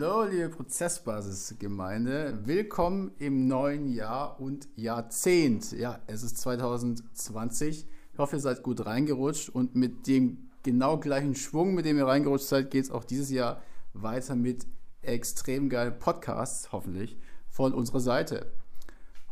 [0.00, 2.38] Hallo, liebe Prozessbasis-Gemeinde.
[2.44, 5.72] Willkommen im neuen Jahr und Jahrzehnt.
[5.72, 7.86] Ja, es ist 2020.
[8.10, 12.06] Ich hoffe, ihr seid gut reingerutscht und mit dem genau gleichen Schwung, mit dem ihr
[12.06, 13.60] reingerutscht seid, geht es auch dieses Jahr
[13.92, 14.66] weiter mit
[15.02, 17.18] extrem geilen Podcasts, hoffentlich,
[17.50, 18.50] von unserer Seite.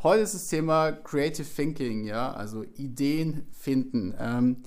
[0.02, 4.14] Heute ist das Thema Creative Thinking, ja, also Ideen finden.
[4.18, 4.58] Ähm,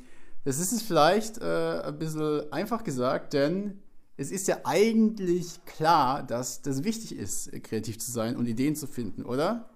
[0.45, 3.84] das ist es vielleicht äh, ein bisschen einfach gesagt, denn
[4.21, 8.85] es ist ja eigentlich klar, dass das wichtig ist, kreativ zu sein und Ideen zu
[8.85, 9.70] finden, oder?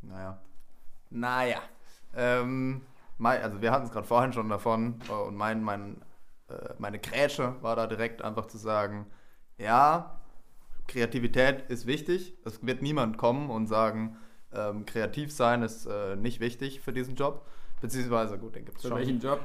[0.00, 0.40] Naja.
[1.10, 1.60] Naja.
[2.14, 2.82] Ähm,
[3.18, 6.00] also wir hatten es gerade vorhin schon davon äh, und mein, mein,
[6.48, 9.06] äh, meine Grätsche war da direkt einfach zu sagen,
[9.58, 10.20] ja,
[10.86, 12.36] Kreativität ist wichtig.
[12.44, 14.18] Es wird niemand kommen und sagen,
[14.52, 17.44] ähm, kreativ sein ist äh, nicht wichtig für diesen Job.
[17.80, 18.92] Beziehungsweise, gut, den gibt es schon.
[18.92, 19.44] Für welchen Job?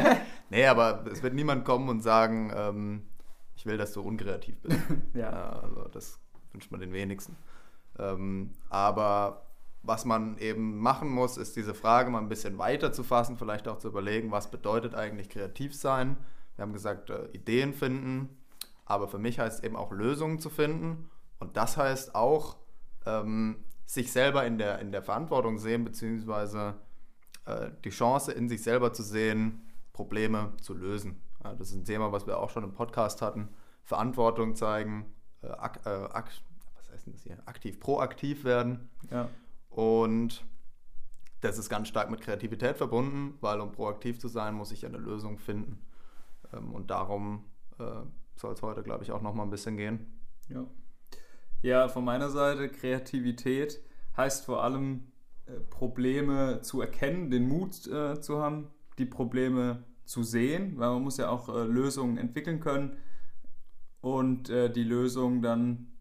[0.50, 3.02] nee, aber es wird niemand kommen und sagen, ähm,
[3.58, 4.78] ich will, dass du unkreativ bist.
[5.14, 5.58] ja.
[5.60, 6.20] Also das
[6.52, 7.36] wünscht man den wenigsten.
[7.98, 9.48] Ähm, aber
[9.82, 13.66] was man eben machen muss, ist diese Frage mal ein bisschen weiter zu fassen, vielleicht
[13.66, 16.16] auch zu überlegen, was bedeutet eigentlich kreativ sein.
[16.54, 18.28] Wir haben gesagt, äh, Ideen finden,
[18.84, 21.10] aber für mich heißt es eben auch Lösungen zu finden.
[21.40, 22.58] Und das heißt auch,
[23.06, 26.74] ähm, sich selber in der, in der Verantwortung sehen, beziehungsweise
[27.44, 29.62] äh, die Chance in sich selber zu sehen,
[29.92, 31.20] Probleme zu lösen.
[31.56, 33.48] Das ist ein Thema, was wir auch schon im Podcast hatten.
[33.82, 35.06] Verantwortung zeigen,
[35.42, 36.30] äh, ak, äh, ak,
[36.74, 37.38] was heißt denn das hier?
[37.46, 38.90] Aktiv, proaktiv werden.
[39.10, 39.28] Ja.
[39.70, 40.44] Und
[41.40, 44.98] das ist ganz stark mit Kreativität verbunden, weil um proaktiv zu sein, muss ich eine
[44.98, 45.80] Lösung finden.
[46.52, 47.44] Ähm, und darum
[47.78, 47.84] äh,
[48.36, 50.20] soll es heute, glaube ich, auch noch mal ein bisschen gehen.
[50.48, 50.64] Ja.
[51.62, 53.80] Ja, von meiner Seite, Kreativität
[54.16, 55.12] heißt vor allem,
[55.46, 61.02] äh, Probleme zu erkennen, den Mut äh, zu haben, die Probleme zu sehen, weil man
[61.02, 62.96] muss ja auch äh, Lösungen entwickeln können
[64.00, 65.92] und äh, die Lösung dann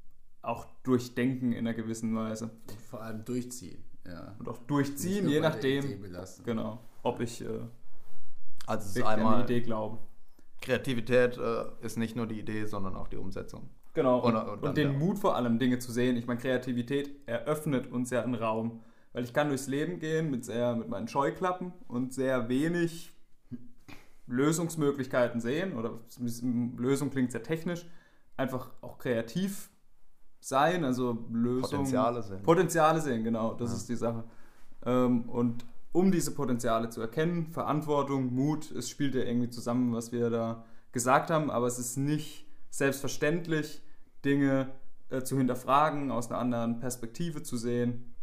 [0.42, 2.52] auch durchdenken in einer gewissen Weise.
[2.70, 3.84] Und vor allem durchziehen.
[4.06, 4.34] Ja.
[4.40, 6.02] Und auch durchziehen, je nachdem,
[6.46, 7.60] genau, ob ich äh,
[8.66, 9.98] also es ist einmal an die Idee glaube.
[10.62, 13.70] Kreativität äh, ist nicht nur die Idee, sondern auch die Umsetzung.
[13.94, 14.20] Genau.
[14.20, 16.16] Und, und, und den Mut vor allem, Dinge zu sehen.
[16.16, 18.82] Ich meine, Kreativität eröffnet uns ja einen Raum.
[19.12, 23.17] Weil ich kann durchs Leben gehen mit, sehr, mit meinen Scheuklappen und sehr wenig
[24.28, 26.00] Lösungsmöglichkeiten sehen, oder
[26.78, 27.86] Lösung klingt sehr technisch,
[28.36, 29.70] einfach auch kreativ
[30.40, 31.62] sein, also Lösungen.
[31.62, 32.44] Potenziale sehen.
[32.44, 33.78] Potenziale sehen, genau, das ja.
[33.78, 34.24] ist die Sache.
[34.86, 40.12] Ähm, und um diese Potenziale zu erkennen, Verantwortung, Mut, es spielt ja irgendwie zusammen, was
[40.12, 43.82] wir da gesagt haben, aber es ist nicht selbstverständlich,
[44.24, 44.72] Dinge
[45.10, 48.16] äh, zu hinterfragen, aus einer anderen Perspektive zu sehen,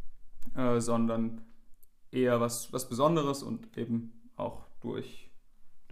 [0.55, 1.43] äh, sondern
[2.11, 5.24] eher was, was Besonderes und eben auch durch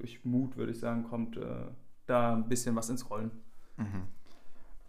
[0.03, 1.47] durch Mut, würde ich sagen, kommt äh,
[2.07, 3.31] da ein bisschen was ins Rollen.
[3.77, 4.03] Mhm.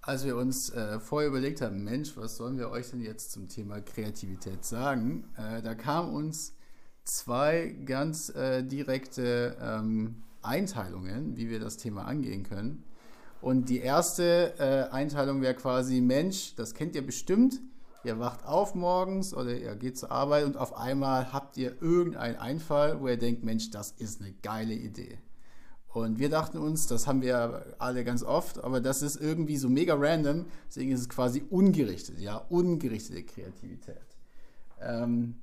[0.01, 3.47] Als wir uns äh, vorher überlegt haben, Mensch, was sollen wir euch denn jetzt zum
[3.47, 6.56] Thema Kreativität sagen, äh, da kamen uns
[7.03, 12.84] zwei ganz äh, direkte ähm, Einteilungen, wie wir das Thema angehen können.
[13.40, 17.62] Und die erste äh, Einteilung wäre quasi, Mensch, das kennt ihr bestimmt,
[18.03, 22.35] Ihr wacht auf morgens oder ihr geht zur Arbeit und auf einmal habt ihr irgendeinen
[22.35, 25.19] Einfall, wo ihr denkt, Mensch, das ist eine geile Idee.
[25.87, 29.69] Und wir dachten uns, das haben wir alle ganz oft, aber das ist irgendwie so
[29.69, 34.17] mega random, deswegen ist es quasi ungerichtet, ja, ungerichtete Kreativität.
[34.81, 35.35] Ähm,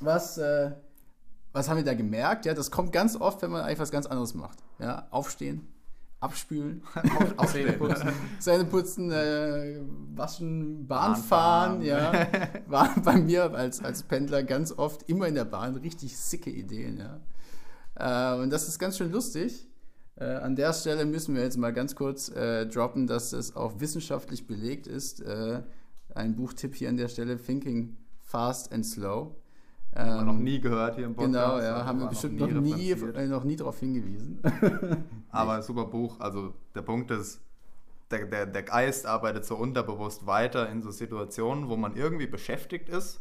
[0.00, 0.72] was, äh,
[1.52, 2.46] was haben wir da gemerkt?
[2.46, 4.58] Ja, das kommt ganz oft, wenn man eigentlich was ganz anderes macht.
[4.78, 5.68] Ja, aufstehen,
[6.20, 6.82] abspülen,
[7.36, 9.80] Auf, Zähne putzen, Zähne putzen äh,
[10.14, 12.26] waschen, Bahn, Bahn fahren, fahren, ja.
[12.66, 16.98] War bei mir als, als Pendler ganz oft immer in der Bahn richtig sicke Ideen,
[16.98, 17.20] ja.
[18.34, 19.68] Äh, und das ist ganz schön lustig.
[20.16, 23.80] Äh, an der Stelle müssen wir jetzt mal ganz kurz äh, droppen, dass es auch
[23.80, 25.20] wissenschaftlich belegt ist.
[25.20, 25.62] Äh,
[26.14, 29.36] ein Buchtipp hier an der Stelle, Thinking Fast and Slow.
[29.96, 31.34] Haben wir noch ähm, nie gehört hier im Podcast.
[31.34, 34.40] Genau, ja, haben wir bestimmt noch nie, noch nie, noch nie darauf hingewiesen.
[35.30, 36.20] Aber super Buch.
[36.20, 37.40] Also der Punkt ist,
[38.10, 42.88] der, der, der Geist arbeitet so unterbewusst weiter in so Situationen, wo man irgendwie beschäftigt
[42.88, 43.20] ist.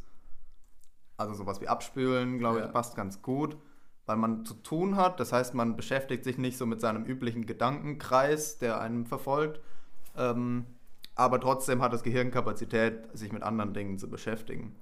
[1.17, 2.65] Also sowas wie Abspülen, glaube ja.
[2.65, 3.57] ich, passt ganz gut,
[4.05, 5.19] weil man zu tun hat.
[5.19, 9.61] Das heißt, man beschäftigt sich nicht so mit seinem üblichen Gedankenkreis, der einem verfolgt.
[10.17, 10.65] Ähm,
[11.15, 14.75] aber trotzdem hat das Gehirn Kapazität, sich mit anderen Dingen zu beschäftigen.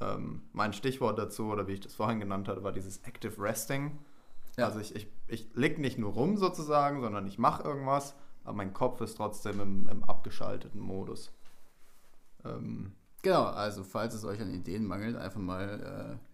[0.00, 3.98] Ähm, mein Stichwort dazu, oder wie ich das vorhin genannt hatte, war dieses Active Resting.
[4.56, 4.66] Ja.
[4.66, 8.14] Also ich, ich, ich leg nicht nur rum sozusagen, sondern ich mache irgendwas,
[8.44, 11.32] aber mein Kopf ist trotzdem im, im abgeschalteten Modus.
[12.44, 12.92] Ähm,
[13.22, 16.28] genau, also falls es euch an Ideen mangelt, einfach mal äh,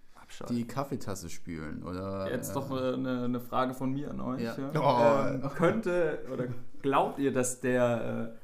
[0.49, 1.83] die Kaffeetasse spülen.
[1.85, 4.43] Oder, Jetzt äh, doch eine, eine, Frage von mir an euch.
[4.43, 4.57] Ja.
[4.73, 4.81] Ja.
[4.81, 5.29] Oh.
[5.29, 6.49] Ähm, könnte oder
[6.83, 8.44] glaubt ihr, dass der äh,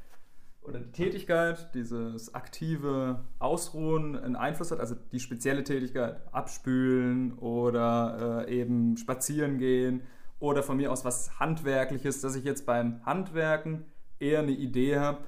[0.63, 8.47] oder die Tätigkeit, dieses aktive Ausruhen einen Einfluss hat, also die spezielle Tätigkeit, abspülen oder
[8.47, 10.03] äh, eben spazieren gehen
[10.39, 13.85] oder von mir aus was Handwerkliches, dass ich jetzt beim Handwerken
[14.19, 15.25] eher eine Idee habe,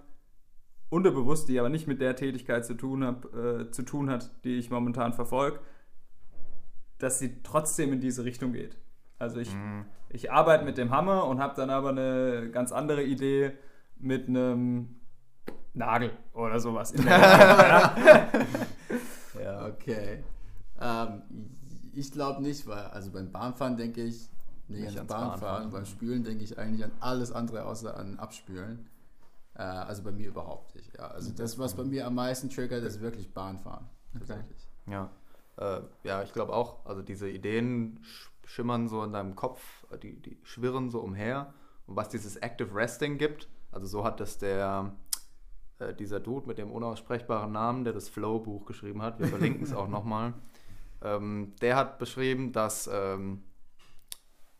[0.90, 4.58] unterbewusst, die aber nicht mit der Tätigkeit zu tun, hab, äh, zu tun hat, die
[4.58, 5.61] ich momentan verfolge,
[6.99, 8.76] dass sie trotzdem in diese Richtung geht.
[9.19, 9.87] Also ich, mhm.
[10.11, 13.52] ich arbeite mit dem Hammer und habe dann aber eine ganz andere Idee
[13.99, 14.96] mit einem
[15.75, 16.93] Nagel oder sowas.
[16.97, 17.95] ja.
[19.43, 20.23] ja, okay.
[20.81, 21.23] Ähm,
[21.95, 24.29] ich glaube nicht, weil, also beim Bahnfahren denke ich
[24.69, 25.71] nicht, nicht ans Bahnfahren, Bahnfahren.
[25.71, 28.89] beim Spülen denke ich eigentlich an alles andere außer an Abspülen.
[29.55, 30.97] Äh, also bei mir überhaupt nicht.
[30.97, 31.09] Ja.
[31.09, 33.87] Also das, was bei mir am meisten triggert, ist wirklich Bahnfahren.
[34.13, 34.69] Tatsächlich.
[34.87, 35.11] Ja.
[35.57, 38.01] Äh, ja, ich glaube auch, also diese Ideen
[38.45, 39.63] schimmern so in deinem Kopf,
[40.03, 41.53] die, die schwirren so umher.
[41.87, 44.93] Und was dieses Active Resting gibt, also so hat das der
[45.88, 49.75] äh, dieser Dude mit dem unaussprechbaren Namen, der das Flow-Buch geschrieben hat, wir verlinken es
[49.75, 50.34] auch nochmal,
[51.02, 53.43] ähm, der hat beschrieben, dass ähm,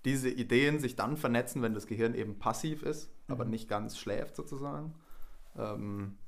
[0.05, 3.35] diese Ideen sich dann vernetzen, wenn das Gehirn eben passiv ist, mhm.
[3.35, 4.95] aber nicht ganz schläft sozusagen.
[5.57, 6.19] Ähm,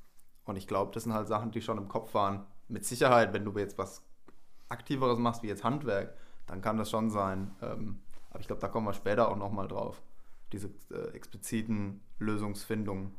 [0.45, 2.47] und ich glaube, das sind halt Sachen, die schon im Kopf waren.
[2.69, 4.03] Mit Sicherheit, wenn du jetzt was
[4.69, 6.15] Aktiveres machst, wie jetzt Handwerk,
[6.47, 7.51] dann kann das schon sein.
[7.63, 8.01] Ähm,
[8.31, 10.03] aber ich glaube, da kommen wir später auch nochmal drauf.
[10.53, 13.13] Diese äh, expliziten Lösungsfindungen.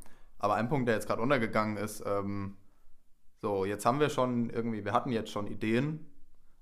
[0.45, 2.55] Aber ein Punkt, der jetzt gerade untergegangen ist, ähm,
[3.41, 6.05] so, jetzt haben wir schon irgendwie, wir hatten jetzt schon Ideen,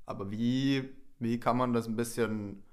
[0.06, 0.90] aber wie,
[1.20, 2.64] wie kann man das ein bisschen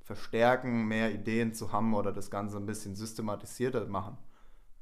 [0.00, 4.18] verstärken, mehr Ideen zu haben oder das Ganze ein bisschen systematisierter machen?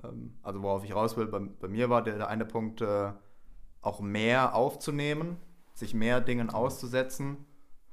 [0.02, 3.12] Ähm, also worauf ich raus will, bei, bei mir war der, der eine Punkt, äh,
[3.82, 5.37] auch mehr aufzunehmen,
[5.75, 7.44] sich mehr Dingen auszusetzen,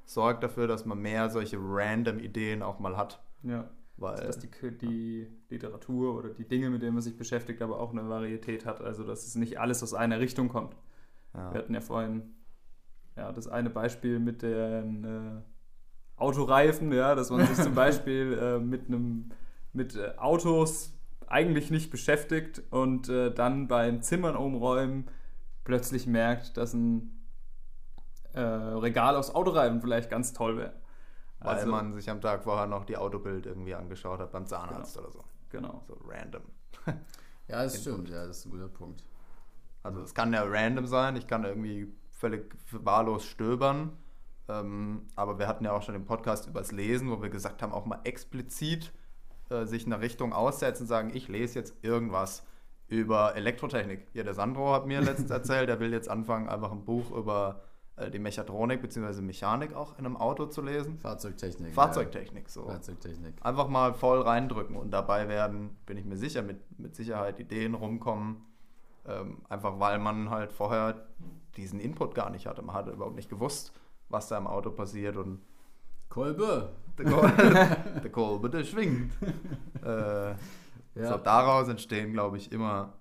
[0.06, 3.22] sorgt dafür, dass man mehr solche random Ideen auch mal hat.
[3.42, 3.70] Ja.
[3.98, 7.80] Weil, also, dass die, die Literatur oder die Dinge, mit denen man sich beschäftigt, aber
[7.80, 8.82] auch eine Varietät hat.
[8.82, 10.76] Also dass es nicht alles aus einer Richtung kommt.
[11.34, 11.54] Ja.
[11.54, 12.34] Wir hatten ja vorhin
[13.16, 15.42] ja, das eine Beispiel mit den äh,
[16.16, 19.30] Autoreifen, ja, dass man sich zum Beispiel äh, mit einem
[19.74, 20.94] mit äh, Autos
[21.28, 25.06] eigentlich nicht beschäftigt und äh, dann beim Zimmern umräumen
[25.64, 27.26] plötzlich merkt, dass ein
[28.34, 30.74] äh, Regal aus Autoreifen vielleicht ganz toll wäre.
[31.40, 34.96] Weil also, man sich am Tag vorher noch die Autobild irgendwie angeschaut hat beim Zahnarzt
[34.96, 35.08] genau.
[35.08, 35.24] oder so.
[35.50, 35.84] Genau.
[35.88, 36.44] So random.
[37.48, 39.04] ja, das stimmt, ja, das ist ein guter Punkt.
[39.84, 43.92] Also es kann ja random sein, ich kann irgendwie völlig wahllos stöbern.
[44.48, 47.74] Ähm, aber wir hatten ja auch schon den Podcast übers Lesen, wo wir gesagt haben,
[47.74, 48.94] auch mal explizit
[49.50, 52.44] äh, sich eine Richtung aussetzen, sagen, ich lese jetzt irgendwas
[52.88, 54.08] über Elektrotechnik.
[54.14, 57.62] Ja, der Sandro hat mir letztens erzählt, er will jetzt anfangen, einfach ein Buch über
[58.12, 59.22] die Mechatronik bzw.
[59.22, 60.98] Mechanik auch in einem Auto zu lesen.
[60.98, 61.74] Fahrzeugtechnik.
[61.74, 62.66] Fahrzeugtechnik, so.
[62.66, 63.36] Fahrzeugtechnik.
[63.42, 67.76] Einfach mal voll reindrücken und dabei werden, bin ich mir sicher, mit, mit Sicherheit Ideen
[67.76, 68.38] rumkommen.
[69.06, 71.06] Ähm, einfach weil man halt vorher
[71.58, 72.62] diesen Input gar nicht hatte.
[72.62, 73.74] Man hatte überhaupt nicht gewusst,
[74.10, 75.42] was da im Auto passiert und
[76.10, 76.74] Kolbe.
[76.98, 79.14] Der Kolbe, der, Kolbe, der schwingt.
[79.84, 80.38] äh, ja.
[80.96, 82.94] so, daraus entstehen, glaube ich, immer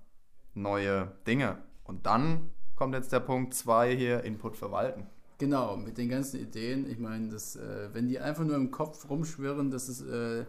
[0.55, 1.59] neue Dinge.
[1.85, 2.51] Und dann
[2.83, 5.07] kommt jetzt der Punkt 2 hier, Input verwalten.
[5.39, 6.91] Genau, mit den ganzen Ideen.
[6.91, 10.45] Ich meine, das, äh, wenn die einfach nur im Kopf rumschwirren, das ist äh,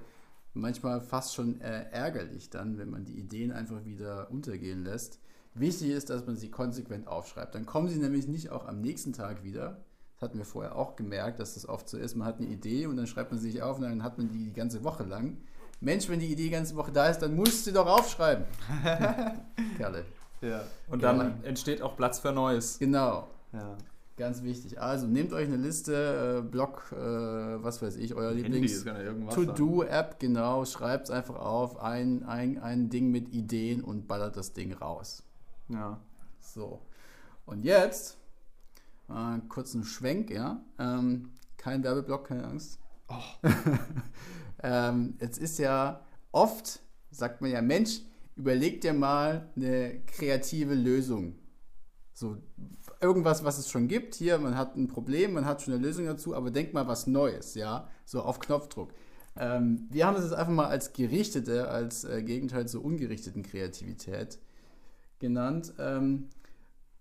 [0.56, 5.20] manchmal fast schon äh, ärgerlich dann, wenn man die Ideen einfach wieder untergehen lässt.
[5.54, 7.54] Wichtig ist, dass man sie konsequent aufschreibt.
[7.54, 9.84] Dann kommen sie nämlich nicht auch am nächsten Tag wieder.
[10.16, 12.16] Das hatten wir vorher auch gemerkt, dass das oft so ist.
[12.16, 14.30] Man hat eine Idee und dann schreibt man sie sich auf und dann hat man
[14.30, 15.38] die die ganze Woche lang.
[15.82, 18.46] Mensch, wenn die Idee die ganze Woche da ist, dann musst du sie doch aufschreiben.
[19.78, 20.04] Kerle.
[20.44, 20.64] Ja.
[20.88, 21.48] Und dann ja.
[21.48, 22.78] entsteht auch Platz für Neues.
[22.80, 23.28] Genau.
[23.54, 23.78] Ja.
[24.16, 24.80] Ganz wichtig.
[24.80, 28.86] Also nehmt euch eine Liste, äh, Blog, äh, was weiß ich, euer Lieblings
[29.34, 34.54] To-Do-App, genau, schreibt es einfach auf, ein, ein, ein Ding mit Ideen und ballert das
[34.54, 35.24] Ding raus.
[35.70, 36.00] Ja.
[36.40, 36.82] So.
[37.48, 38.18] Und jetzt,
[39.10, 40.62] äh, kurzen Schwenk, ja.
[40.78, 42.78] Ähm, kein Werbeblock, keine Angst.
[43.08, 43.48] Oh.
[44.64, 48.02] ähm, jetzt ist ja oft, sagt man ja, Mensch,
[48.36, 51.36] überleg dir mal eine kreative Lösung.
[52.14, 52.38] So
[53.02, 54.16] irgendwas, was es schon gibt.
[54.16, 57.08] Hier, man hat ein Problem, man hat schon eine Lösung dazu, aber denk mal was
[57.08, 58.94] Neues, ja, so auf Knopfdruck.
[59.36, 64.40] Ähm, wir haben es jetzt einfach mal als gerichtete, als äh, Gegenteil zur ungerichteten Kreativität
[65.20, 65.74] genannt.
[65.80, 66.30] Ähm,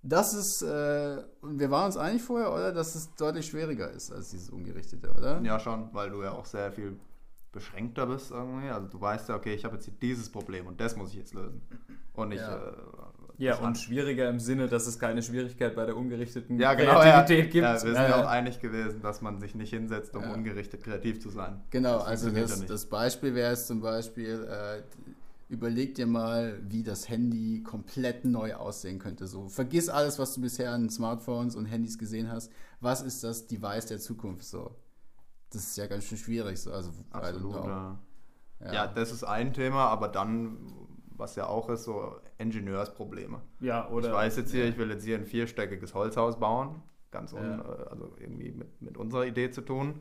[0.02, 4.30] das ist, äh, wir waren uns einig vorher, oder, dass es deutlich schwieriger ist als
[4.30, 5.40] dieses ungerichtete, oder?
[5.42, 6.98] Ja, schon, weil du ja auch sehr viel
[7.52, 8.68] beschränkter bist irgendwie.
[8.68, 11.16] Also du weißt ja, okay, ich habe jetzt hier dieses Problem und das muss ich
[11.16, 11.60] jetzt lösen.
[12.14, 12.40] Und nicht.
[12.40, 12.72] Ja, äh,
[13.38, 17.38] ja und schwieriger im Sinne, dass es keine Schwierigkeit bei der ungerichteten ja, genau, Kreativität
[17.38, 17.50] ja.
[17.50, 17.64] gibt.
[17.64, 21.20] Ja, wir sind ja auch einig gewesen, dass man sich nicht hinsetzt, um ungerichtet kreativ
[21.20, 21.60] zu sein.
[21.70, 24.82] Genau, das also das, das, Beispiel wäre es zum Beispiel, äh,
[25.48, 29.26] überleg dir mal, wie das Handy komplett neu aussehen könnte.
[29.26, 32.50] So, vergiss alles, was du bisher an Smartphones und Handys gesehen hast.
[32.80, 34.74] Was ist das Device der Zukunft so?
[35.52, 36.60] Das ist ja ganz schön schwierig.
[36.60, 36.72] So.
[36.72, 37.98] Also, Absolut, ja.
[38.60, 38.72] Ja.
[38.72, 40.56] ja, das ist ein Thema, aber dann,
[41.10, 43.40] was ja auch ist, so Ingenieursprobleme.
[43.60, 44.08] Ja, oder.
[44.08, 44.70] Ich weiß jetzt hier, ja.
[44.70, 46.82] ich will jetzt hier ein vierstöckiges Holzhaus bauen.
[47.10, 50.00] Ganz un, also irgendwie mit, mit unserer Idee zu tun.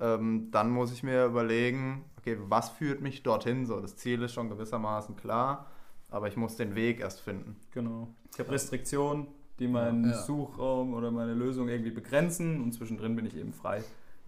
[0.00, 3.66] Ähm, dann muss ich mir überlegen, okay, was führt mich dorthin?
[3.66, 5.66] So, das Ziel ist schon gewissermaßen klar,
[6.10, 7.56] aber ich muss den Weg erst finden.
[7.70, 8.08] Genau.
[8.32, 10.14] Ich habe Restriktionen, die meinen ja.
[10.14, 13.82] Suchraum oder meine Lösung irgendwie begrenzen und zwischendrin bin ich eben frei.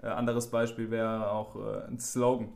[0.05, 2.49] Äh, anderes Beispiel wäre auch äh, ein Slogan.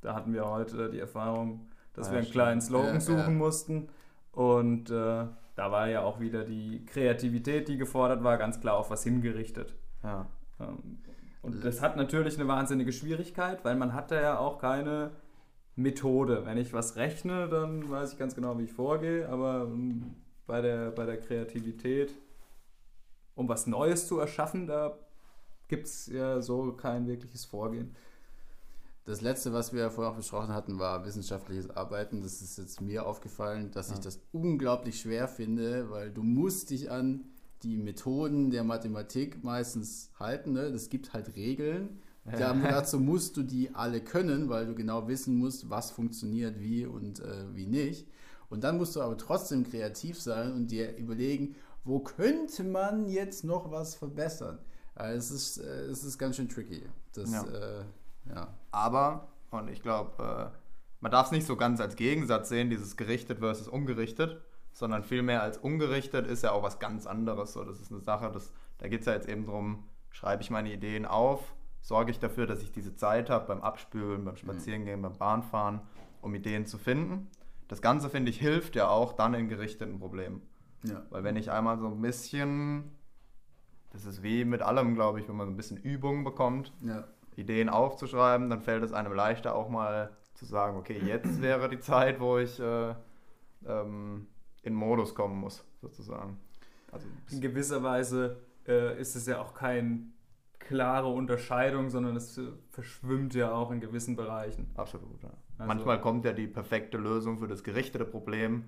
[0.00, 3.30] Da hatten wir heute die Erfahrung, dass ah, wir einen kleinen Slogan ja, suchen ja.
[3.30, 3.88] mussten
[4.32, 8.90] und äh, da war ja auch wieder die Kreativität, die gefordert war, ganz klar auf
[8.90, 9.74] was hingerichtet.
[10.02, 10.26] Ja.
[10.58, 10.98] Ähm,
[11.42, 15.12] und das hat natürlich eine wahnsinnige Schwierigkeit, weil man hat da ja auch keine
[15.76, 16.46] Methode.
[16.46, 20.60] Wenn ich was rechne, dann weiß ich ganz genau, wie ich vorgehe, aber ähm, bei
[20.60, 22.14] der, bei der Kreativität,
[23.34, 24.98] um was Neues zu erschaffen, da
[25.68, 27.94] gibt es ja so kein wirkliches Vorgehen.
[29.04, 32.22] Das letzte, was wir vorher auch besprochen hatten, war wissenschaftliches Arbeiten.
[32.22, 33.94] Das ist jetzt mir aufgefallen, dass ja.
[33.94, 37.24] ich das unglaublich schwer finde, weil du musst dich an
[37.62, 40.52] die Methoden der Mathematik meistens halten.
[40.52, 40.62] Ne?
[40.62, 42.00] Es gibt halt Regeln.
[42.24, 42.54] Ja.
[42.54, 47.20] Dazu musst du die alle können, weil du genau wissen musst, was funktioniert wie und
[47.20, 48.08] äh, wie nicht.
[48.48, 53.44] Und dann musst du aber trotzdem kreativ sein und dir überlegen, wo könnte man jetzt
[53.44, 54.58] noch was verbessern.
[54.94, 56.84] Es, ist, äh, es ist ganz schön tricky.
[57.12, 57.42] Das, ja.
[57.42, 57.84] Äh,
[58.34, 58.48] ja.
[58.70, 60.58] Aber, und ich glaube, äh,
[61.00, 64.40] man darf es nicht so ganz als Gegensatz sehen, dieses gerichtet versus ungerichtet
[64.74, 67.52] sondern vielmehr als ungerichtet ist ja auch was ganz anderes.
[67.52, 70.50] So, das ist eine Sache, das, da geht es ja jetzt eben darum, schreibe ich
[70.50, 75.00] meine Ideen auf, sorge ich dafür, dass ich diese Zeit habe beim Abspülen, beim Spazierengehen,
[75.00, 75.80] beim Bahnfahren,
[76.20, 77.30] um Ideen zu finden.
[77.68, 80.42] Das Ganze, finde ich, hilft ja auch dann in gerichteten Problemen.
[80.82, 81.02] Ja.
[81.10, 82.90] Weil wenn ich einmal so ein bisschen,
[83.94, 87.04] das ist wie mit allem, glaube ich, wenn man so ein bisschen Übung bekommt, ja.
[87.36, 91.78] Ideen aufzuschreiben, dann fällt es einem leichter auch mal zu sagen, okay, jetzt wäre die
[91.78, 92.94] Zeit, wo ich äh,
[93.66, 94.26] ähm,
[94.62, 96.38] in Modus kommen muss, sozusagen.
[96.90, 98.36] Also in gewisser Weise
[98.66, 100.00] äh, ist es ja auch keine
[100.58, 104.70] klare Unterscheidung, sondern es verschwimmt ja auch in gewissen Bereichen.
[104.74, 105.30] Absolut, ja.
[105.58, 108.64] Also Manchmal kommt ja die perfekte Lösung für das gerichtete Problem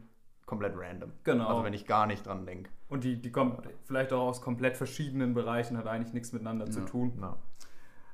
[0.46, 1.12] komplett random.
[1.24, 1.48] Genau.
[1.48, 2.70] Also wenn ich gar nicht dran denke.
[2.88, 6.70] Und die, die kommt vielleicht auch aus komplett verschiedenen Bereichen, hat eigentlich nichts miteinander ja.
[6.70, 7.18] zu tun.
[7.20, 7.36] Ja.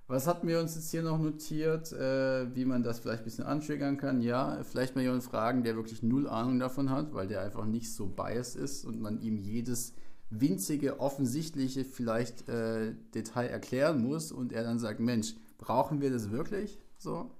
[0.09, 3.45] Was hatten wir uns jetzt hier noch notiert, äh, wie man das vielleicht ein bisschen
[3.45, 4.21] antriggern kann?
[4.21, 7.95] Ja, vielleicht mal jemanden fragen, der wirklich null Ahnung davon hat, weil der einfach nicht
[7.95, 9.95] so biased ist und man ihm jedes
[10.29, 16.31] winzige, offensichtliche vielleicht äh, Detail erklären muss und er dann sagt, Mensch, brauchen wir das
[16.31, 16.81] wirklich?
[16.99, 17.31] So.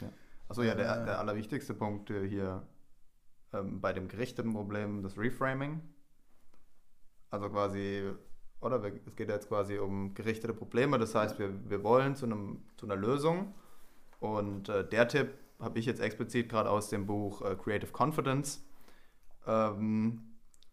[0.00, 0.08] Ja.
[0.48, 1.04] Also ja, der, äh.
[1.04, 2.62] der allerwichtigste Punkt hier
[3.52, 5.80] ähm, bei dem gerichteten Problem, das Reframing.
[7.30, 8.12] Also quasi
[8.60, 10.98] oder es geht jetzt quasi um gerichtete Probleme.
[10.98, 13.54] Das heißt, wir, wir wollen zu, einem, zu einer Lösung.
[14.20, 18.62] Und äh, der Tipp habe ich jetzt explizit gerade aus dem Buch äh, Creative Confidence,
[19.46, 20.20] ähm,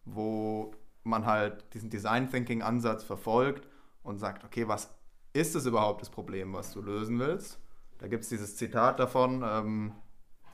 [0.04, 3.66] wo man halt diesen Design Thinking Ansatz verfolgt
[4.02, 4.94] und sagt, okay, was
[5.32, 7.58] ist es überhaupt das Problem, was du lösen willst?
[7.98, 9.92] Da gibt es dieses Zitat davon, ähm,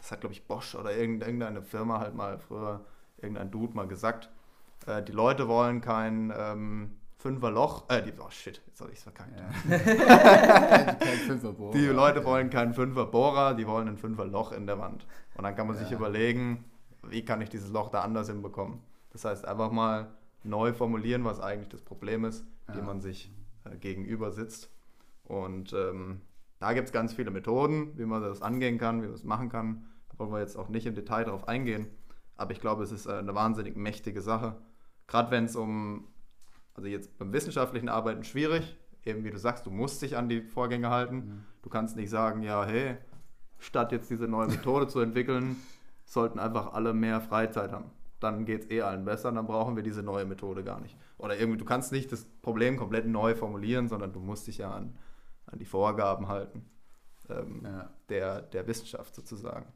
[0.04, 2.84] das hat, glaube ich, Bosch oder irgendeine Firma halt mal früher,
[3.16, 4.28] irgendein Dude mal gesagt,
[4.86, 8.98] äh, die Leute wollen kein ähm, Fünfer Loch, äh, die, oh shit, jetzt habe ich
[8.98, 9.32] es verkackt.
[9.40, 9.78] Ja.
[9.78, 11.72] kein, kein Fünferbohrer.
[11.72, 15.06] Die Leute wollen keinen Fünferbohrer, die wollen ein Fünfer Loch in der Wand.
[15.36, 15.84] Und dann kann man ja.
[15.84, 16.66] sich überlegen,
[17.02, 18.80] wie kann ich dieses Loch da anders hinbekommen.
[19.10, 20.08] Das heißt, einfach mal
[20.42, 22.74] neu formulieren, was eigentlich das Problem ist, ja.
[22.74, 23.32] dem man sich
[23.64, 24.68] äh, gegenüber sitzt.
[25.22, 26.20] Und ähm,
[26.58, 29.48] da gibt es ganz viele Methoden, wie man das angehen kann, wie man das machen
[29.48, 29.86] kann.
[30.16, 31.88] Wollen wir jetzt auch nicht im Detail darauf eingehen.
[32.36, 34.56] Aber ich glaube, es ist äh, eine wahnsinnig mächtige Sache.
[35.06, 36.08] Gerade wenn es um
[36.74, 40.42] also jetzt beim wissenschaftlichen Arbeiten schwierig, eben wie du sagst, du musst dich an die
[40.42, 41.16] Vorgänge halten.
[41.16, 41.44] Mhm.
[41.62, 42.96] Du kannst nicht sagen, ja, hey,
[43.58, 45.56] statt jetzt diese neue Methode zu entwickeln,
[46.04, 47.90] sollten einfach alle mehr Freizeit haben.
[48.20, 50.96] Dann geht es eh allen besser, dann brauchen wir diese neue Methode gar nicht.
[51.18, 54.70] Oder irgendwie, du kannst nicht das Problem komplett neu formulieren, sondern du musst dich ja
[54.70, 54.96] an,
[55.46, 56.64] an die Vorgaben halten
[57.28, 57.90] ähm, ja.
[58.08, 59.66] der, der Wissenschaft sozusagen.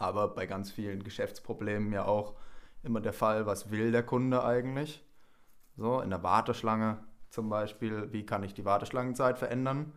[0.00, 2.34] Aber bei ganz vielen Geschäftsproblemen ja auch
[2.82, 5.04] immer der Fall, was will der Kunde eigentlich?
[5.76, 9.92] So, in der Warteschlange zum Beispiel, wie kann ich die Warteschlangenzeit verändern?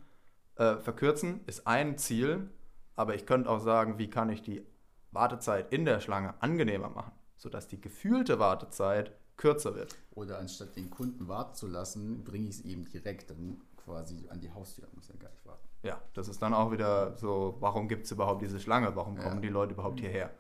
[0.56, 2.50] Äh, verkürzen ist ein Ziel,
[2.96, 4.68] aber ich könnte auch sagen, wie kann ich die
[5.12, 9.96] Wartezeit in der Schlange angenehmer machen, sodass die gefühlte Wartezeit kürzer wird.
[10.12, 14.40] Oder anstatt den Kunden warten zu lassen, bringe ich es ihm direkt dann quasi an
[14.40, 15.68] die Haustür, muss er gar nicht warten.
[15.84, 18.96] Ja, das ist dann auch wieder so, warum gibt es überhaupt diese Schlange?
[18.96, 19.42] Warum kommen ja.
[19.42, 20.32] die Leute überhaupt hierher?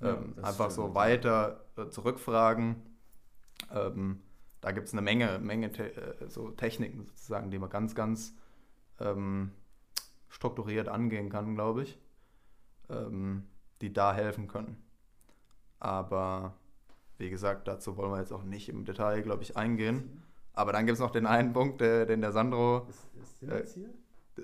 [0.00, 2.76] Ja, ähm, einfach so weiter äh, zurückfragen.
[3.72, 4.22] Ähm,
[4.60, 8.34] da gibt es eine Menge, Menge te äh, so Techniken sozusagen, die man ganz, ganz
[9.00, 9.52] ähm,
[10.28, 11.98] strukturiert angehen kann, glaube ich,
[12.90, 13.44] ähm,
[13.80, 14.82] die da helfen können.
[15.80, 16.54] Aber
[17.18, 20.22] wie gesagt, dazu wollen wir jetzt auch nicht im Detail, glaube ich, eingehen.
[20.58, 22.88] Aber dann gibt es noch den einen Punkt, der, den der Sandro.
[22.88, 23.90] Ist, ist der jetzt hier?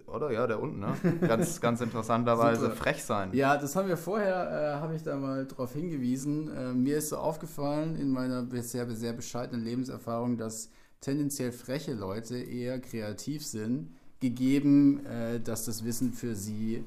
[0.06, 0.94] Oder ja, der unten, ne?
[1.26, 3.30] Ganz, ganz interessanterweise frech sein.
[3.32, 6.52] Ja, das haben wir vorher, äh, habe ich da mal drauf hingewiesen.
[6.54, 12.36] Äh, mir ist so aufgefallen in meiner bisher sehr bescheidenen Lebenserfahrung, dass tendenziell freche Leute
[12.36, 16.84] eher kreativ sind, gegeben, äh, dass das Wissen für sie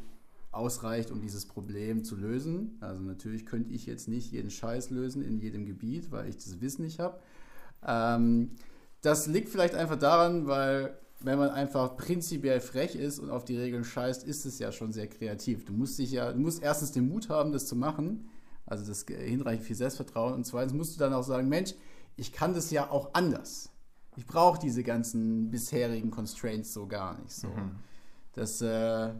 [0.51, 2.77] ausreicht, um dieses Problem zu lösen.
[2.79, 6.62] Also natürlich könnte ich jetzt nicht jeden Scheiß lösen in jedem Gebiet, weil ich das
[6.62, 7.19] Wissen nicht habe.
[7.86, 8.51] Ähm,
[9.01, 13.58] das liegt vielleicht einfach daran, weil wenn man einfach prinzipiell frech ist und auf die
[13.58, 15.66] Regeln scheißt, ist es ja schon sehr kreativ.
[15.66, 18.30] Du musst dich ja, du musst erstens den Mut haben, das zu machen,
[18.66, 21.74] also das hinreichend viel Selbstvertrauen und zweitens musst du dann auch sagen, Mensch,
[22.16, 23.72] ich kann das ja auch anders.
[24.16, 27.32] Ich brauche diese ganzen bisherigen Constraints so gar nicht.
[27.32, 27.48] So.
[27.48, 27.75] Mhm.
[28.34, 29.13] Das äh,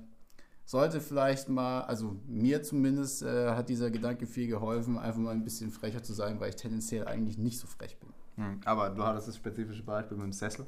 [0.66, 5.44] sollte vielleicht mal, also mir zumindest äh, hat dieser Gedanke viel geholfen, einfach mal ein
[5.44, 8.10] bisschen frecher zu sein, weil ich tendenziell eigentlich nicht so frech bin.
[8.38, 8.62] Mhm.
[8.66, 10.66] Aber du hattest das spezifische Beispiel mit dem Sessel.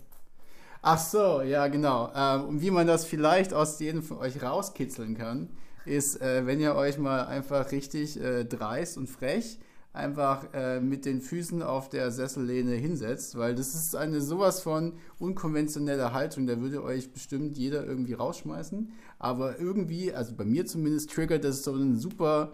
[0.81, 2.11] Ach so, ja, genau.
[2.15, 5.49] Ähm, und wie man das vielleicht aus jedem von euch rauskitzeln kann,
[5.85, 9.59] ist, äh, wenn ihr euch mal einfach richtig äh, dreist und frech
[9.91, 14.93] einfach äh, mit den Füßen auf der Sessellehne hinsetzt, weil das ist eine sowas von
[15.17, 18.91] unkonventioneller Haltung, da würde euch bestimmt jeder irgendwie rausschmeißen.
[19.17, 22.53] Aber irgendwie, also bei mir zumindest, triggert das so einen super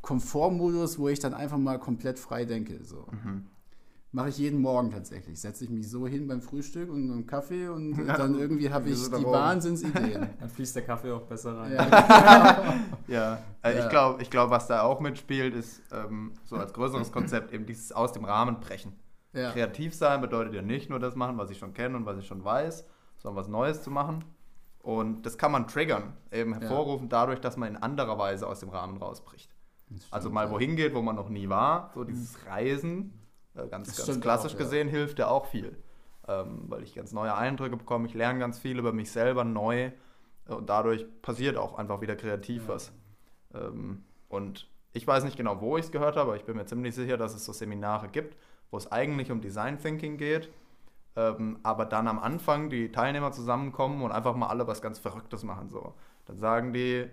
[0.00, 2.82] Komfortmodus, wo ich dann einfach mal komplett frei denke.
[2.82, 3.06] So.
[3.12, 3.46] Mhm.
[4.12, 5.40] Mache ich jeden Morgen tatsächlich.
[5.40, 8.88] Setze ich mich so hin beim Frühstück und einem Kaffee und ja, dann irgendwie habe
[8.88, 10.28] ich die Wahnsinnsideen.
[10.40, 11.72] Dann fließt der Kaffee auch besser rein.
[11.74, 12.74] Ja,
[13.06, 13.38] ja.
[13.62, 13.84] Also ja.
[13.84, 17.66] ich glaube, ich glaub, was da auch mitspielt, ist ähm, so als größeres Konzept eben
[17.66, 18.92] dieses aus dem Rahmen brechen.
[19.32, 19.52] Ja.
[19.52, 22.26] Kreativ sein bedeutet ja nicht nur das machen, was ich schon kenne und was ich
[22.26, 22.84] schon weiß,
[23.18, 24.24] sondern was Neues zu machen.
[24.80, 28.70] Und das kann man triggern, eben hervorrufen dadurch, dass man in anderer Weise aus dem
[28.70, 29.54] Rahmen rausbricht.
[30.10, 33.19] Also mal wohin geht, wo man noch nie war, so dieses Reisen äh,
[33.54, 34.94] ganz, ganz klassisch auch, gesehen ja.
[34.94, 35.76] hilft ja auch viel,
[36.28, 38.06] ähm, weil ich ganz neue Eindrücke bekomme.
[38.06, 39.90] Ich lerne ganz viel über mich selber neu
[40.48, 42.68] äh, und dadurch passiert auch einfach wieder kreativ ja.
[42.68, 42.92] was.
[43.54, 46.66] Ähm, und ich weiß nicht genau, wo ich es gehört habe, aber ich bin mir
[46.66, 48.36] ziemlich sicher, dass es so Seminare gibt,
[48.70, 50.50] wo es eigentlich um Design Thinking geht,
[51.16, 55.42] ähm, aber dann am Anfang die Teilnehmer zusammenkommen und einfach mal alle was ganz Verrücktes
[55.42, 55.68] machen.
[55.68, 55.94] So.
[56.26, 57.08] Dann sagen die,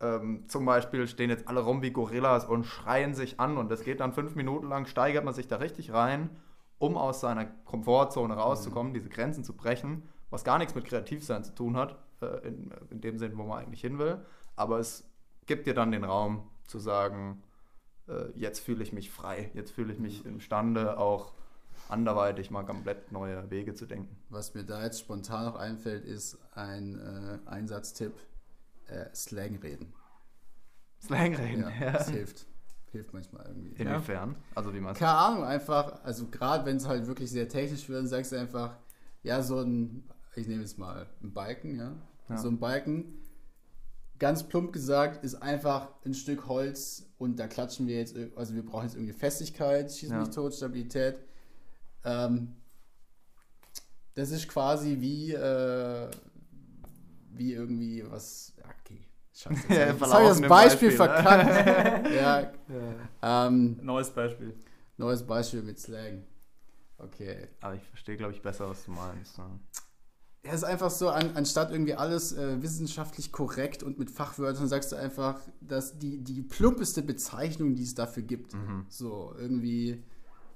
[0.00, 3.84] ähm, zum Beispiel stehen jetzt alle rum wie Gorillas und schreien sich an und das
[3.84, 6.30] geht dann fünf Minuten lang, steigert man sich da richtig rein,
[6.78, 8.94] um aus seiner Komfortzone rauszukommen, mhm.
[8.94, 13.00] diese Grenzen zu brechen, was gar nichts mit Kreativsein zu tun hat, äh, in, in
[13.00, 14.18] dem Sinn, wo man eigentlich hin will.
[14.56, 15.08] Aber es
[15.46, 17.42] gibt dir dann den Raum zu sagen,
[18.08, 20.32] äh, jetzt fühle ich mich frei, jetzt fühle ich mich mhm.
[20.32, 21.34] imstande, auch
[21.88, 24.16] anderweitig mal komplett neue Wege zu denken.
[24.30, 28.14] Was mir da jetzt spontan noch einfällt, ist ein äh, Einsatztipp
[28.86, 29.92] äh, Slang reden.
[31.02, 31.70] Slang reden, ja.
[31.70, 31.92] ja.
[31.92, 32.46] Das hilft.
[32.92, 33.70] Hilft manchmal irgendwie.
[33.82, 34.32] Inwiefern?
[34.32, 34.38] Ja.
[34.54, 38.08] Also wie man Keine Ahnung, einfach, also gerade wenn es halt wirklich sehr technisch wird,
[38.08, 38.76] sagst du einfach,
[39.22, 41.92] ja, so ein, ich nehme jetzt mal einen Balken, ja.
[42.28, 42.36] ja.
[42.36, 43.20] So ein Balken,
[44.18, 48.64] ganz plump gesagt, ist einfach ein Stück Holz und da klatschen wir jetzt, also wir
[48.64, 51.18] brauchen jetzt irgendwie Festigkeit, schieß mich tot, Stabilität.
[52.04, 52.54] Ähm,
[54.14, 56.08] das ist quasi wie, äh,
[57.36, 58.54] wie irgendwie was
[59.34, 60.96] Scheiße, ja, jetzt habe ich das Beispiel, Beispiel ne?
[60.96, 62.10] verkackt.
[62.14, 62.40] ja.
[63.22, 63.46] ja.
[63.46, 64.54] Ähm, neues Beispiel.
[64.96, 66.22] Neues Beispiel mit Slang.
[66.98, 67.48] Okay.
[67.60, 69.36] Aber ich verstehe, glaube ich, besser, was du meinst.
[69.38, 69.44] Ne?
[70.44, 74.68] Ja, es ist einfach so, an, anstatt irgendwie alles äh, wissenschaftlich korrekt und mit Fachwörtern,
[74.68, 78.54] sagst du einfach, dass die, die plumpeste Bezeichnung, die es dafür gibt.
[78.54, 78.86] Mhm.
[78.88, 80.04] So, irgendwie.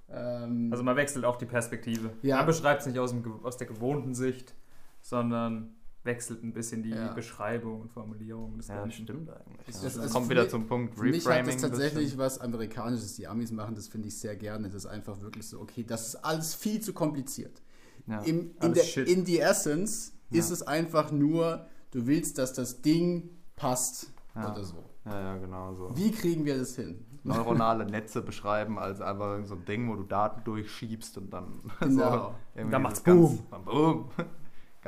[0.09, 2.13] Ähm, also man wechselt auch die Perspektive.
[2.23, 2.37] Ja.
[2.37, 4.55] Man beschreibt es nicht aus, dem, aus der gewohnten Sicht,
[5.01, 5.75] sondern
[6.09, 7.13] wechselt ein bisschen die ja.
[7.13, 9.05] Beschreibung und Formulierung des ja, Ganzen.
[9.05, 9.67] stimmt eigentlich.
[9.67, 11.21] Das, das, das kommt wieder mich, zum Punkt Reframing.
[11.21, 14.69] Für mich hat das tatsächlich was Amerikanisches, die Amis machen, das finde ich sehr gerne.
[14.69, 17.63] Das ist einfach wirklich so, okay, das ist alles viel zu kompliziert.
[18.07, 20.41] Ja, Im, in, der, in die Essence ja.
[20.41, 24.83] ist es einfach nur, du willst, dass das Ding passt oder so.
[25.05, 25.91] Ja, ja, genau so.
[25.95, 27.05] Wie kriegen wir das hin?
[27.25, 32.35] Neuronale Netze beschreiben als einfach so ein Ding, wo du Daten durchschiebst und dann genau.
[32.57, 32.71] so.
[32.71, 33.39] Dann macht's Boom.
[33.65, 34.09] Boom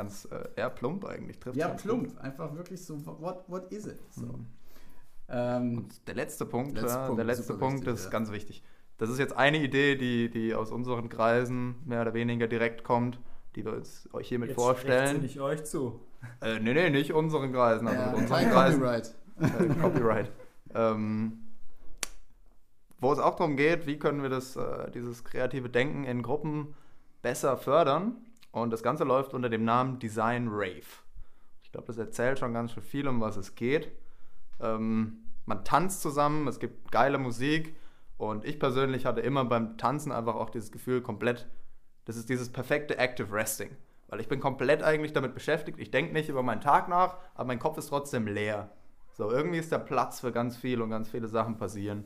[0.01, 1.39] ganz äh, eher plump eigentlich.
[1.39, 2.09] Trifft ja, plump.
[2.09, 2.19] Gut.
[2.19, 4.01] Einfach wirklich so, what, what is it?
[4.11, 4.27] So.
[4.27, 4.47] Mhm.
[5.29, 8.11] Ähm, Und der letzte Punkt, letzte ja, Punkt der letzte Punkt wichtig, ist ja.
[8.11, 8.63] ganz wichtig.
[8.99, 13.21] das ist jetzt eine Idee, die, die aus unseren Kreisen mehr oder weniger direkt kommt,
[13.55, 15.21] die wir uns euch hiermit Jetzt vorstellen.
[15.21, 16.01] nicht euch zu.
[16.41, 17.87] Äh, nee, nee, nicht unseren Kreisen.
[17.87, 18.81] Also Ja, unseren kein Kreisen.
[18.81, 19.15] Copyright.
[19.41, 20.33] Äh, Copyright.
[20.75, 21.39] ähm,
[23.01, 26.75] wo es auch darum geht, wie können wir das, äh, dieses kreative Denken in Gruppen
[27.23, 28.17] besser fördern.
[28.53, 30.87] Und das Ganze läuft unter dem Namen Design Rave.
[31.63, 33.93] Ich glaube, das erzählt schon ganz schön viel, um was es geht.
[34.61, 37.77] Ähm, man tanzt zusammen, es gibt geile Musik.
[38.17, 41.49] Und ich persönlich hatte immer beim Tanzen einfach auch dieses Gefühl, komplett,
[42.05, 43.71] das ist dieses perfekte Active Resting.
[44.09, 45.79] Weil ich bin komplett eigentlich damit beschäftigt.
[45.79, 48.71] Ich denke nicht über meinen Tag nach, aber mein Kopf ist trotzdem leer.
[49.13, 52.05] So, irgendwie ist da Platz für ganz viel und ganz viele Sachen passieren.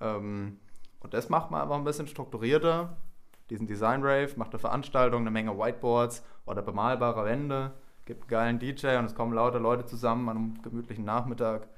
[0.00, 0.58] Ähm,
[1.00, 2.96] und das macht man einfach ein bisschen strukturierter.
[3.50, 7.72] Diesen Design Rave macht eine Veranstaltung, eine Menge Whiteboards oder bemalbare Wände,
[8.06, 11.68] gibt einen geilen DJ und es kommen lauter Leute zusammen an einem gemütlichen Nachmittag.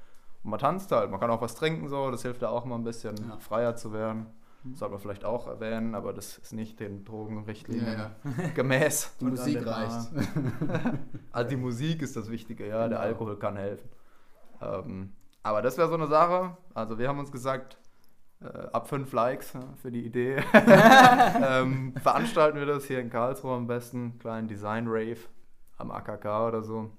[0.43, 2.75] Und man tanzt halt, man kann auch was trinken, so, das hilft da auch mal
[2.75, 3.37] ein bisschen Ja.
[3.39, 4.27] freier zu werden.
[4.73, 8.11] Sollte man vielleicht auch erwähnen, aber das ist nicht den Drogenrichtlinien Ja,
[8.55, 9.15] gemäß.
[9.19, 10.09] Die Und Musik der reicht.
[11.31, 12.99] Also die Musik ist das Wichtige, ja, der Genau.
[13.01, 13.87] Alkohol kann helfen.
[14.61, 16.57] Ähm, aber das wäre so eine Sache.
[16.73, 17.77] Also wir haben uns gesagt,
[18.45, 23.67] ab fünf Likes äh, für die Idee ähm, veranstalten wir das hier in Karlsruhe am
[23.67, 25.17] besten, kleinen Design Rave
[25.77, 26.91] am AKK oder so.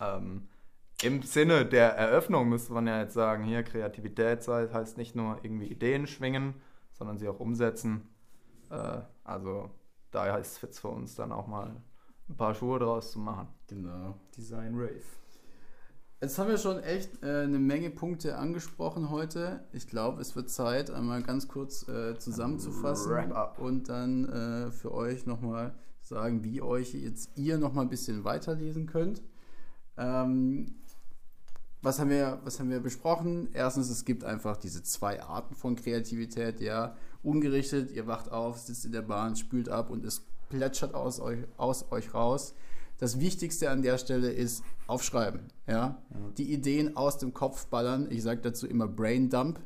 [0.00, 0.48] Ähm,
[1.02, 5.38] Im Sinne der Eröffnung müsste man ja jetzt sagen, hier Kreativität sei- heißt nicht nur
[5.42, 6.54] irgendwie Ideen schwingen,
[6.92, 8.08] sondern sie auch umsetzen.
[8.70, 9.70] Äh, also
[10.10, 11.74] daher ist es für uns dann auch mal
[12.28, 13.48] ein paar Schuhe draus zu machen.
[13.68, 14.18] Genau.
[14.36, 15.02] Design Rave.
[16.22, 19.64] Jetzt haben wir schon echt äh, eine Menge Punkte angesprochen heute.
[19.72, 25.26] Ich glaube, es wird Zeit, einmal ganz kurz äh, zusammenzufassen und dann äh, für euch
[25.26, 29.20] nochmal sagen, wie euch jetzt ihr nochmal ein bisschen weiterlesen könnt.
[29.96, 30.76] Ähm,
[31.80, 33.48] was, haben wir, was haben wir besprochen?
[33.52, 36.60] Erstens, es gibt einfach diese zwei Arten von Kreativität.
[36.60, 41.18] Ja, ungerichtet, ihr wacht auf, sitzt in der Bahn, spült ab und es plätschert aus
[41.18, 42.54] euch, aus euch raus.
[43.02, 45.40] Das Wichtigste an der Stelle ist aufschreiben.
[45.66, 46.00] Ja?
[46.38, 48.06] Die Ideen aus dem Kopf ballern.
[48.10, 49.58] Ich sage dazu immer Brain Dump.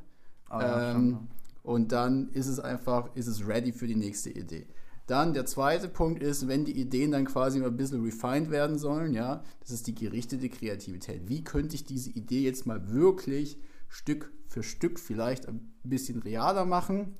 [0.48, 1.28] Ah, ja, ähm,
[1.62, 4.66] und dann ist es einfach, ist es ready für die nächste Idee.
[5.06, 8.78] Dann der zweite Punkt ist, wenn die Ideen dann quasi mal ein bisschen refined werden
[8.78, 11.28] sollen, ja, das ist die gerichtete Kreativität.
[11.28, 13.58] Wie könnte ich diese Idee jetzt mal wirklich
[13.90, 17.18] Stück für Stück vielleicht ein bisschen realer machen?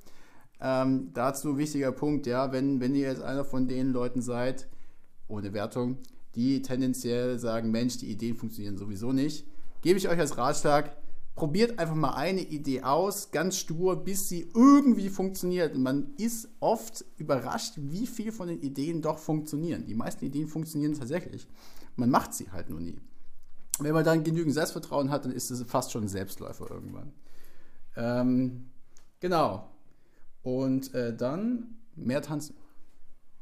[0.59, 4.67] Ähm, dazu wichtiger Punkt, ja, wenn, wenn ihr jetzt einer von den Leuten seid,
[5.27, 5.97] ohne Wertung,
[6.35, 9.45] die tendenziell sagen, Mensch, die Ideen funktionieren sowieso nicht,
[9.81, 10.95] gebe ich euch als Ratschlag,
[11.37, 15.75] probiert einfach mal eine Idee aus, ganz stur, bis sie irgendwie funktioniert.
[15.75, 19.85] Und man ist oft überrascht, wie viel von den Ideen doch funktionieren.
[19.85, 21.47] Die meisten Ideen funktionieren tatsächlich.
[21.95, 22.99] Man macht sie halt nur nie.
[23.79, 27.13] Wenn man dann genügend Selbstvertrauen hat, dann ist es fast schon ein Selbstläufer irgendwann.
[27.95, 28.71] Ähm,
[29.19, 29.69] genau.
[30.41, 32.55] Und äh, dann mehr tanzen.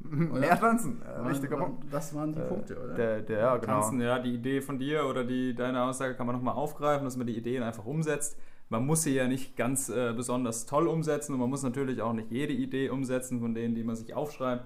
[0.04, 0.40] Oder?
[0.40, 1.84] Mehr tanzen, äh, wichtiger Punkt.
[1.92, 2.94] Das waren die Äh, Punkte, oder?
[2.94, 3.72] Der, der, ja, genau.
[3.80, 7.16] Tanzen, ja, die Idee von dir oder die, deine Aussage kann man nochmal aufgreifen, dass
[7.16, 8.36] man die Ideen einfach umsetzt.
[8.68, 12.12] Man muss sie ja nicht ganz äh, besonders toll umsetzen und man muss natürlich auch
[12.12, 14.64] nicht jede Idee umsetzen von denen, die man sich aufschreibt.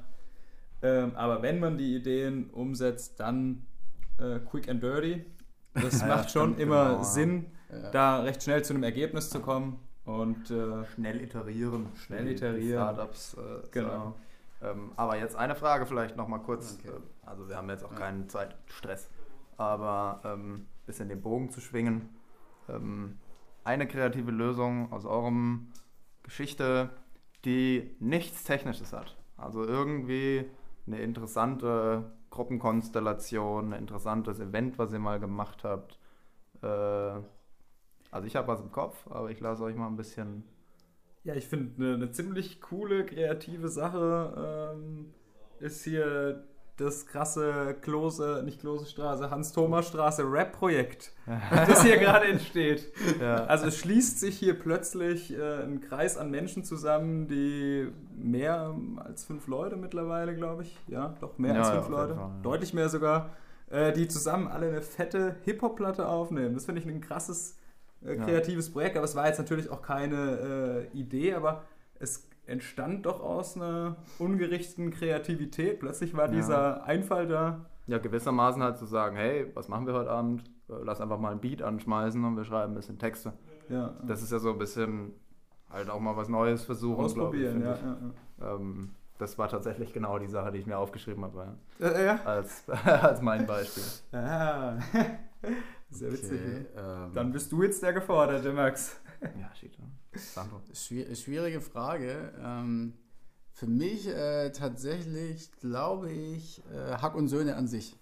[0.83, 3.66] Ähm, aber wenn man die Ideen umsetzt, dann
[4.19, 5.25] äh, quick and dirty.
[5.75, 7.03] Das Ja, macht schon stimmt, immer genau.
[7.03, 7.90] Sinn, Ja.
[7.90, 9.79] da recht schnell zu einem Ergebnis zu kommen.
[10.07, 11.87] Und äh, Schnell iterieren.
[11.95, 12.83] Schnell iterieren.
[12.83, 13.35] Startups.
[13.35, 13.88] Äh, genau.
[13.88, 14.14] sagen.
[14.62, 16.79] Ähm, aber jetzt eine Frage vielleicht nochmal kurz.
[16.79, 16.88] Okay.
[16.94, 17.99] äh, Also wir haben jetzt auch Ja.
[17.99, 19.11] keinen Zeitstress.
[19.57, 22.09] Aber ähm, bisschen den Bogen zu schwingen.
[22.68, 23.18] Ähm,
[23.64, 25.68] eine kreative Lösung aus eurem
[26.23, 26.90] Geschichte,
[27.44, 29.16] die nichts Technisches hat.
[29.37, 30.51] Also irgendwie
[30.87, 35.99] eine interessante Gruppenkonstellation, ein interessantes Event, was ihr mal gemacht habt.
[36.62, 40.44] Äh, also ich habe was im Kopf, aber ich lasse euch mal ein bisschen
[41.24, 45.12] Ja, ich finde eine, eine ziemlich coole, kreative Sache ähm,
[45.61, 46.44] ist hier
[46.78, 51.12] das krasse Klose, nicht Klose Straße, Hans-Thomas-Straße Rap-Projekt,
[51.50, 52.90] das hier gerade entsteht.
[53.20, 53.44] Ja.
[53.44, 59.24] Also es schließt sich hier plötzlich äh, ein Kreis an Menschen zusammen, die mehr als
[59.24, 60.78] fünf Leute mittlerweile, glaube ich.
[60.88, 62.14] Ja, doch mehr Ja, als ja, fünf jeden Leute.
[62.14, 62.40] Fall, ja.
[62.42, 63.37] Deutlich mehr sogar.
[63.68, 66.54] Äh, die zusammen alle eine fette Hip-Hop-Platte aufnehmen.
[66.54, 67.59] Das finde ich ein krasses
[68.05, 68.25] äh, Ja.
[68.25, 71.63] kreatives Projekt, aber es war jetzt natürlich auch keine äh, Idee, aber
[71.99, 75.81] es entstand doch aus einer ungerichteten Kreativität.
[75.81, 76.33] Plötzlich war Ja.
[76.33, 77.67] dieser Einfall da.
[77.87, 80.45] Ja, gewissermaßen halt zu sagen, hey, was machen wir heute Abend?
[80.69, 83.33] Äh, Lass einfach mal ein Beat anschmeißen und wir schreiben ein bisschen Texte.
[83.69, 85.13] Ja, Das ist ja so ein bisschen
[85.71, 87.53] halt auch mal was Neues versuchen, ich, ausprobieren.
[87.53, 87.83] find Ja, ich.
[88.41, 91.87] ja, Ähm, das war tatsächlich genau die Sache, die ich mir aufgeschrieben habe, ja.
[91.89, 91.93] ja.
[91.95, 92.21] Äh, ja.
[92.25, 93.83] als, als mein Beispiel.
[95.90, 96.40] Sehr witzig.
[96.40, 96.66] Okay, ne?
[96.76, 98.96] ähm, Dann bist du jetzt der Geforderte, Max.
[99.22, 99.50] Ja, ja.
[100.18, 100.61] Sandro.
[100.72, 102.33] Schwierige Frage.
[102.42, 102.94] Ähm,
[103.53, 107.96] für mich äh, tatsächlich glaube ich äh, Hack und Söhne an sich.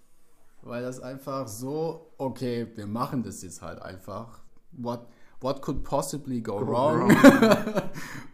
[0.61, 4.41] Weil das einfach so, okay, wir machen das jetzt halt einfach.
[4.71, 5.07] What,
[5.39, 7.09] what could possibly go, go wrong?
[7.09, 7.81] wrong.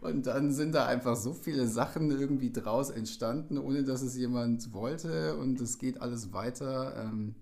[0.02, 4.72] und dann sind da einfach so viele Sachen irgendwie draus entstanden, ohne dass es jemand
[4.72, 6.96] wollte und es geht alles weiter.
[6.96, 7.36] Ähm,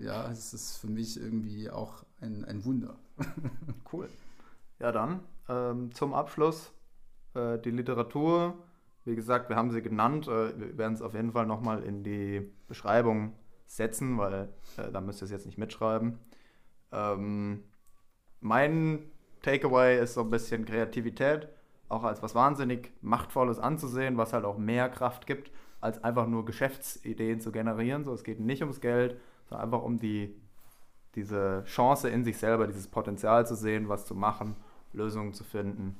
[0.00, 2.96] ja, es ist für mich irgendwie auch ein, ein Wunder.
[3.92, 4.08] cool.
[4.78, 6.72] Ja, dann ähm, zum Abschluss
[7.34, 8.54] äh, die Literatur.
[9.04, 10.28] Wie gesagt, wir haben sie genannt.
[10.28, 13.34] Äh, wir werden es auf jeden Fall nochmal in die Beschreibung
[13.66, 16.18] setzen, weil äh, da müsst ihr es jetzt nicht mitschreiben.
[16.92, 17.64] Ähm,
[18.40, 19.10] mein
[19.42, 21.48] Takeaway ist so ein bisschen Kreativität,
[21.88, 25.50] auch als was wahnsinnig Machtvolles anzusehen, was halt auch mehr Kraft gibt,
[25.82, 28.04] als einfach nur Geschäftsideen zu generieren.
[28.04, 30.40] So, es geht nicht ums Geld, sondern einfach um die,
[31.16, 34.56] diese Chance in sich selber, dieses Potenzial zu sehen, was zu machen,
[34.92, 35.98] Lösungen zu finden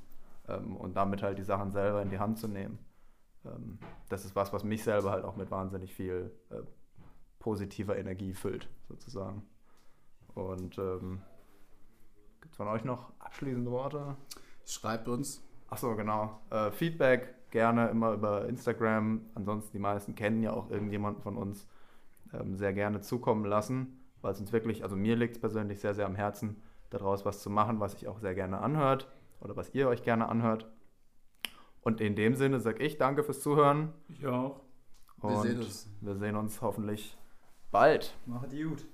[0.48, 2.78] ähm, und damit halt die Sachen selber in die Hand zu nehmen.
[3.44, 6.62] Ähm, das ist was, was mich selber halt auch mit wahnsinnig viel äh,
[7.40, 9.42] positiver Energie füllt, sozusagen.
[10.34, 11.22] Und ähm,
[12.40, 14.16] gibt es von euch noch abschließende Worte?
[14.64, 15.42] Schreibt uns.
[15.68, 16.40] Achso, genau.
[16.50, 19.20] Äh, Feedback gerne immer über Instagram.
[19.34, 21.68] Ansonsten, die meisten kennen ja auch irgendjemanden von uns.
[22.32, 25.94] Ähm, sehr gerne zukommen lassen, weil es uns wirklich, also mir liegt es persönlich sehr,
[25.94, 29.08] sehr am Herzen, daraus was zu machen, was ich auch sehr gerne anhört
[29.40, 30.66] oder was ihr euch gerne anhört.
[31.82, 33.92] Und in dem Sinne sage ich danke fürs Zuhören.
[34.08, 34.60] Ich auch.
[35.20, 37.18] Und wir sehen uns, wir sehen uns hoffentlich
[37.70, 38.16] bald.
[38.26, 38.86] Macht gut.